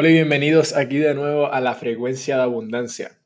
Hola 0.00 0.10
y 0.10 0.12
bienvenidos 0.12 0.76
aquí 0.76 0.98
de 0.98 1.12
nuevo 1.12 1.52
a 1.52 1.60
la 1.60 1.74
frecuencia 1.74 2.36
de 2.36 2.42
abundancia. 2.42 3.18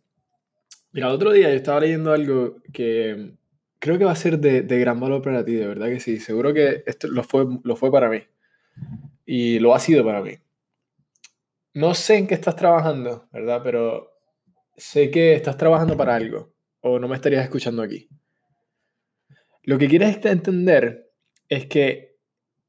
Mira, 0.92 1.12
otro 1.12 1.30
día 1.30 1.50
yo 1.50 1.56
estaba 1.56 1.80
leyendo 1.80 2.14
algo 2.14 2.62
que 2.72 3.34
creo 3.78 3.98
que 3.98 4.06
va 4.06 4.12
a 4.12 4.16
ser 4.16 4.38
de, 4.38 4.62
gran 4.78 4.98
valor 4.98 5.20
para 5.20 5.44
ti, 5.44 5.52
de 5.52 5.66
verdad 5.66 5.88
que 5.88 6.00
sí. 6.00 6.18
Seguro 6.18 6.54
que 6.54 6.82
esto 6.86 7.08
lo 7.08 7.24
fue, 7.24 7.44
lo 7.62 7.76
fue 7.76 7.92
para 7.92 8.08
mí. 8.08 8.22
Y 9.26 9.58
lo 9.58 9.74
ha 9.74 9.78
sido 9.80 10.02
para 10.02 10.22
mí. 10.22 10.38
No 11.74 11.92
sé 11.92 12.16
en 12.16 12.26
qué 12.26 12.32
estás 12.32 12.56
trabajando, 12.56 13.28
¿verdad? 13.30 13.60
Pero 13.62 14.10
sé 14.74 15.10
que 15.10 15.34
estás 15.34 15.58
trabajando 15.58 15.94
para 15.94 16.14
algo. 16.14 16.54
O 16.80 16.98
no 16.98 17.06
me 17.06 17.16
estarías 17.16 17.44
escuchando 17.44 17.82
aquí. 17.82 18.08
Lo 19.64 19.76
que 19.76 19.88
quieres 19.88 20.24
entender 20.24 21.12
es 21.50 21.66
que 21.66 22.16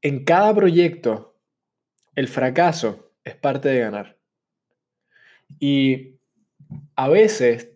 en 0.02 0.26
cada 0.26 0.54
proyecto, 0.54 1.38
el 2.14 2.28
fracaso 2.28 3.04
es 3.24 3.34
parte 3.36 3.68
de 3.68 3.80
ganar. 3.80 4.18
Y 5.58 6.18
a 6.96 7.08
veces, 7.08 7.70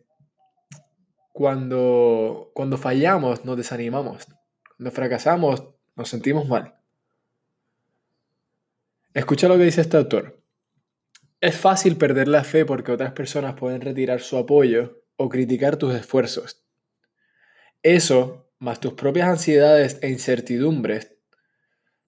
cuando, 1.33 2.51
cuando 2.55 2.77
fallamos, 2.77 3.45
nos 3.45 3.57
desanimamos. 3.57 4.27
Cuando 4.77 4.91
fracasamos, 4.91 5.65
nos 5.97 6.09
sentimos 6.09 6.49
mal. 6.49 6.75
Escucha 9.15 9.49
lo 9.49 9.57
que 9.57 9.65
dice 9.65 9.81
este 9.81 9.97
autor. 9.97 10.41
Es 11.41 11.57
fácil 11.57 11.97
perder 11.97 12.29
la 12.29 12.45
fe 12.45 12.65
porque 12.65 12.93
otras 12.93 13.13
personas 13.13 13.55
pueden 13.55 13.81
retirar 13.81 14.21
su 14.21 14.37
apoyo 14.37 15.03
o 15.17 15.29
criticar 15.29 15.77
tus 15.77 15.95
esfuerzos. 15.95 16.65
Eso, 17.83 18.51
más 18.59 18.81
tus 18.81 18.95
propias 18.95 19.29
ansiedades 19.29 19.99
e 20.03 20.09
incertidumbres, 20.09 21.17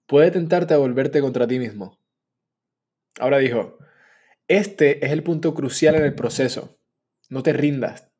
puede 0.05 0.31
tentarte 0.31 0.73
a 0.73 0.77
volverte 0.77 1.21
contra 1.21 1.47
ti 1.47 1.59
mismo. 1.59 2.00
Ahora 3.19 3.37
dijo, 3.37 3.77
este 4.47 5.05
es 5.05 5.11
el 5.11 5.23
punto 5.23 5.53
crucial 5.53 5.95
en 5.95 6.03
el 6.03 6.15
proceso. 6.15 6.77
No 7.29 7.43
te 7.43 7.53
rindas. 7.53 8.11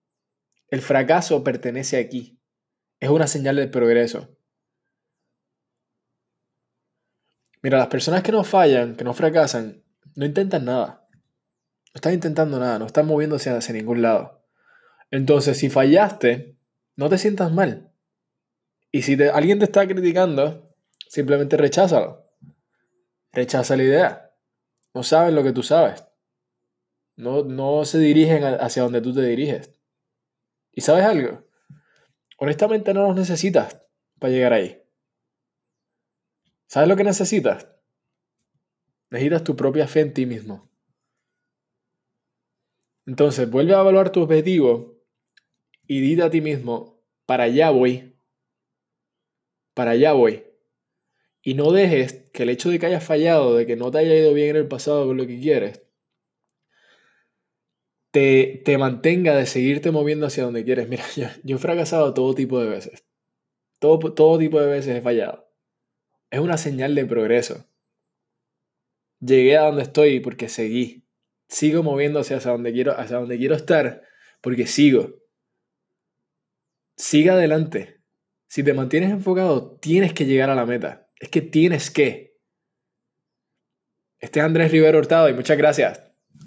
El 0.67 0.81
fracaso 0.81 1.43
pertenece 1.43 1.97
aquí. 1.97 2.39
Es 2.99 3.09
una 3.09 3.27
señal 3.27 3.57
del 3.57 3.69
progreso. 3.69 4.37
Mira, 7.61 7.77
las 7.77 7.87
personas 7.87 8.23
que 8.23 8.31
no 8.31 8.43
fallan, 8.43 8.95
que 8.95 9.03
no 9.03 9.13
fracasan, 9.13 9.83
no 10.15 10.25
intentan 10.25 10.65
nada. 10.65 11.07
No 11.11 11.95
están 11.95 12.13
intentando 12.13 12.59
nada, 12.59 12.79
no 12.79 12.85
están 12.85 13.05
moviéndose 13.05 13.49
hacia 13.49 13.73
ningún 13.73 14.01
lado. 14.01 14.45
Entonces, 15.09 15.57
si 15.57 15.69
fallaste, 15.69 16.57
no 16.95 17.09
te 17.09 17.17
sientas 17.17 17.51
mal. 17.51 17.91
Y 18.91 19.01
si 19.01 19.21
alguien 19.21 19.59
te 19.59 19.65
está 19.65 19.85
criticando, 19.85 20.73
simplemente 21.09 21.57
recházalo. 21.57 22.31
Rechaza 23.33 23.75
la 23.75 23.83
idea 23.83 24.30
no 24.93 25.03
saben 25.03 25.35
lo 25.35 25.43
que 25.43 25.53
tú 25.53 25.63
sabes. 25.63 26.05
No, 27.15 27.43
no 27.43 27.85
se 27.85 27.99
dirigen 27.99 28.43
hacia 28.43 28.83
donde 28.83 29.01
tú 29.01 29.13
te 29.13 29.21
diriges. 29.21 29.73
¿Y 30.71 30.81
sabes 30.81 31.05
algo? 31.05 31.47
Honestamente 32.37 32.93
no 32.93 33.07
los 33.07 33.15
necesitas 33.15 33.81
para 34.19 34.33
llegar 34.33 34.53
ahí. 34.53 34.81
¿Sabes 36.67 36.89
lo 36.89 36.95
que 36.95 37.03
necesitas? 37.03 37.67
Necesitas 39.09 39.43
tu 39.43 39.55
propia 39.55 39.87
fe 39.87 40.01
en 40.01 40.13
ti 40.13 40.25
mismo. 40.25 40.71
Entonces, 43.05 43.49
vuelve 43.49 43.75
a 43.75 43.81
evaluar 43.81 44.11
tu 44.11 44.21
objetivo 44.21 45.03
y 45.85 45.99
dite 45.99 46.23
a 46.23 46.29
ti 46.29 46.39
mismo, 46.39 47.03
para 47.25 47.43
allá 47.43 47.69
voy. 47.71 48.17
Para 49.73 49.91
allá 49.91 50.13
voy. 50.13 50.50
Y 51.43 51.55
no 51.55 51.71
dejes 51.71 52.25
que 52.33 52.43
el 52.43 52.49
hecho 52.49 52.69
de 52.69 52.79
que 52.79 52.85
hayas 52.85 53.03
fallado, 53.03 53.55
de 53.55 53.65
que 53.65 53.75
no 53.75 53.89
te 53.91 53.99
haya 53.99 54.15
ido 54.15 54.33
bien 54.33 54.51
en 54.51 54.55
el 54.57 54.67
pasado 54.67 55.07
con 55.07 55.17
lo 55.17 55.25
que 55.25 55.39
quieres, 55.39 55.83
te, 58.11 58.61
te 58.65 58.77
mantenga 58.77 59.35
de 59.35 59.45
seguirte 59.45 59.91
moviendo 59.91 60.27
hacia 60.27 60.43
donde 60.43 60.63
quieres. 60.63 60.87
Mira, 60.87 61.03
yo, 61.43 61.55
he 61.55 61.59
fracasado 61.59 62.13
todo 62.13 62.35
tipo 62.35 62.59
de 62.59 62.69
veces. 62.69 63.05
Todo, 63.79 64.13
todo 64.13 64.37
tipo 64.37 64.61
de 64.61 64.67
veces 64.67 64.95
he 64.95 65.01
fallado. 65.01 65.49
Es 66.29 66.39
una 66.39 66.57
señal 66.57 66.93
de 66.95 67.05
progreso. 67.05 67.65
Llegué 69.19 69.57
a 69.57 69.63
donde 69.63 69.83
estoy 69.83 70.19
porque 70.19 70.49
seguí. 70.49 71.05
Sigo 71.47 71.83
moviéndose 71.83 72.35
hacia 72.35 72.51
donde 72.51 72.71
quiero, 72.71 72.97
hacia 72.97 73.17
donde 73.17 73.37
quiero 73.37 73.55
estar 73.55 74.03
porque 74.41 74.67
sigo. 74.67 75.21
Siga 76.95 77.33
adelante. 77.33 78.01
Si 78.47 78.63
te 78.63 78.73
mantienes 78.73 79.11
enfocado, 79.11 79.77
tienes 79.77 80.13
que 80.13 80.25
llegar 80.25 80.49
a 80.49 80.55
la 80.55 80.65
meta. 80.65 81.10
Es 81.21 81.29
que 81.29 81.41
tienes 81.41 81.91
que. 81.91 82.35
Este 84.19 84.39
es 84.39 84.45
Andrés 84.45 84.71
Rivero 84.71 84.97
Hurtado 84.97 85.29
y 85.29 85.33
muchas 85.33 85.57
gracias. 85.57 86.10